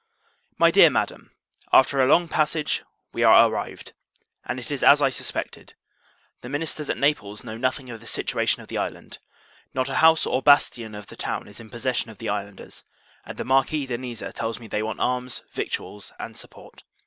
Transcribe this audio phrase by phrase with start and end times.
[0.57, 1.29] MY DEAR MADAM,
[1.71, 2.81] After a long passage,
[3.13, 3.93] we are arrived;
[4.43, 5.75] and it is as I suspected
[6.41, 9.19] the ministers at Naples know nothing of the situation of the island.
[9.75, 12.83] Not a house or bastion of the town is in possession of the islanders;
[13.27, 16.81] and the Marquis de Niza tells me, they want arms, victuals, and support.